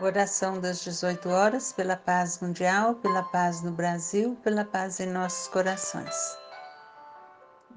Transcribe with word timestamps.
Oração 0.00 0.58
das 0.58 0.80
18 0.80 1.28
horas 1.28 1.72
pela 1.72 1.96
paz 1.96 2.40
mundial, 2.40 2.96
pela 2.96 3.22
paz 3.22 3.62
no 3.62 3.70
Brasil, 3.70 4.36
pela 4.42 4.64
paz 4.64 4.98
em 4.98 5.06
nossos 5.06 5.46
corações. 5.46 6.36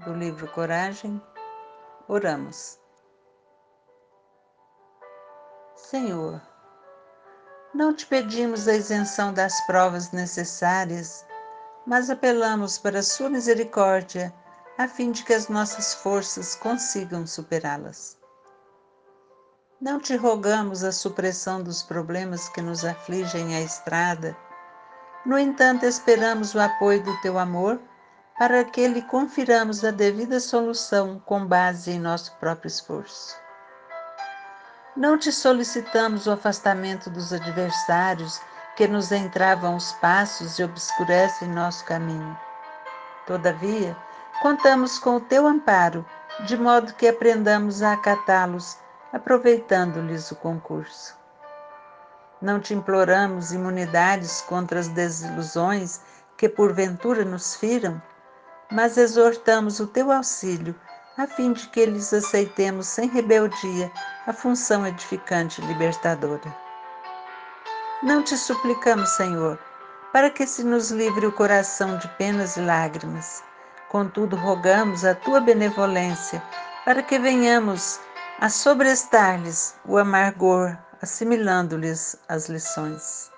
Do 0.03 0.13
livro 0.13 0.47
Coragem, 0.47 1.21
oramos. 2.07 2.79
Senhor, 5.75 6.41
não 7.71 7.93
te 7.93 8.07
pedimos 8.07 8.67
a 8.67 8.73
isenção 8.73 9.31
das 9.31 9.61
provas 9.67 10.11
necessárias, 10.11 11.23
mas 11.85 12.09
apelamos 12.09 12.79
para 12.79 12.99
a 12.99 13.03
Sua 13.03 13.29
misericórdia, 13.29 14.33
a 14.75 14.87
fim 14.87 15.11
de 15.11 15.23
que 15.23 15.35
as 15.35 15.49
nossas 15.49 15.93
forças 15.93 16.55
consigam 16.55 17.27
superá-las. 17.27 18.16
Não 19.79 19.99
te 19.99 20.15
rogamos 20.15 20.83
a 20.83 20.91
supressão 20.91 21.61
dos 21.61 21.83
problemas 21.83 22.49
que 22.49 22.63
nos 22.63 22.83
afligem 22.83 23.55
à 23.55 23.61
estrada. 23.61 24.35
No 25.23 25.37
entanto, 25.37 25.85
esperamos 25.85 26.55
o 26.55 26.59
apoio 26.59 27.03
do 27.03 27.15
teu 27.21 27.37
amor 27.37 27.79
para 28.39 28.63
que 28.63 28.87
lhe 28.87 29.03
confiramos 29.03 29.85
a 29.85 29.91
devida 29.91 30.39
solução 30.39 31.21
com 31.23 31.45
base 31.45 31.91
em 31.91 31.99
nosso 31.99 32.35
próprio 32.37 32.69
esforço. 32.69 33.37
Não 34.95 35.15
te 35.15 35.31
solicitamos 35.31 36.25
o 36.25 36.31
afastamento 36.31 37.11
dos 37.11 37.31
adversários 37.31 38.41
que 38.75 38.87
nos 38.87 39.11
entravam 39.11 39.75
os 39.75 39.91
passos 39.93 40.57
e 40.57 40.63
obscurecem 40.63 41.49
nosso 41.49 41.85
caminho. 41.85 42.35
Todavia, 43.27 43.95
contamos 44.41 44.97
com 44.97 45.17
o 45.17 45.21
teu 45.21 45.45
amparo, 45.45 46.03
de 46.47 46.57
modo 46.57 46.95
que 46.95 47.07
aprendamos 47.07 47.83
a 47.83 47.93
acatá-los 47.93 48.75
aproveitando-lhes 49.13 50.31
o 50.31 50.35
concurso. 50.35 51.17
Não 52.41 52.59
te 52.59 52.73
imploramos 52.73 53.51
imunidades 53.51 54.41
contra 54.41 54.79
as 54.79 54.87
desilusões 54.89 56.01
que 56.37 56.47
porventura 56.47 57.25
nos 57.25 57.55
firam, 57.55 58.01
mas 58.71 58.97
exortamos 58.97 59.79
o 59.79 59.87
teu 59.87 60.11
auxílio 60.11 60.75
a 61.17 61.25
fim 61.25 61.51
de 61.51 61.67
que 61.69 61.83
lhes 61.85 62.13
aceitemos 62.13 62.85
sem 62.87 63.09
rebeldia 63.09 63.91
a 64.27 64.33
função 64.33 64.85
edificante 64.85 65.59
e 65.59 65.65
libertadora. 65.65 66.55
Não 68.03 68.21
te 68.21 68.37
suplicamos, 68.37 69.09
Senhor, 69.15 69.57
para 70.13 70.29
que 70.29 70.45
se 70.45 70.63
nos 70.63 70.91
livre 70.91 71.25
o 71.25 71.31
coração 71.31 71.97
de 71.97 72.07
penas 72.09 72.55
e 72.55 72.61
lágrimas. 72.61 73.43
Contudo, 73.89 74.35
rogamos 74.35 75.03
a 75.03 75.15
tua 75.15 75.39
benevolência 75.39 76.43
para 76.85 77.01
que 77.01 77.17
venhamos 77.17 77.99
a 78.39 78.49
sobrestar-lhes 78.49 79.75
o 79.83 79.97
amargor, 79.97 80.77
assimilando-lhes 81.01 82.15
as 82.29 82.47
lições. 82.47 83.31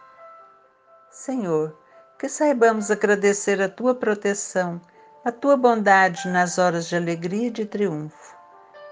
Senhor, 1.10 1.74
que 2.18 2.28
saibamos 2.28 2.92
agradecer 2.92 3.62
a 3.62 3.70
tua 3.70 3.96
proteção, 3.96 4.82
a 5.24 5.32
tua 5.32 5.56
bondade 5.56 6.28
nas 6.28 6.58
horas 6.58 6.86
de 6.88 6.98
alegria 6.98 7.48
e 7.48 7.52
de 7.52 7.66
triunfo. 7.66 8.36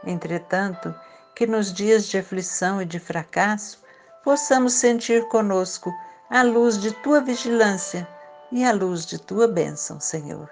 Entretanto, 0.06 0.96
que 1.36 1.46
nos 1.46 1.74
dias 1.74 2.06
de 2.06 2.18
aflição 2.18 2.82
e 2.82 2.86
de 2.86 3.00
fracasso 3.00 3.84
possamos 4.24 4.74
sentir 4.74 5.28
conosco 5.28 5.94
a 6.30 6.42
luz 6.42 6.78
de 6.78 6.92
tua 7.04 7.20
vigilância 7.20 8.08
e 8.50 8.64
a 8.64 8.72
luz 8.72 9.06
de 9.06 9.20
tua 9.20 9.48
bênção, 9.48 10.00
Senhor. 10.00 10.50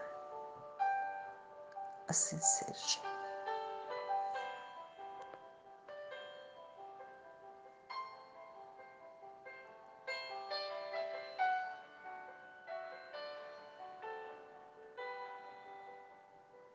Assim 2.10 2.38
seja. 2.40 3.15